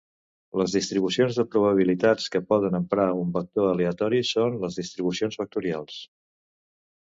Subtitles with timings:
[0.59, 6.01] Les distribucions de probabilitat que poden emprar un vector aleatori són les distribucions vectorials.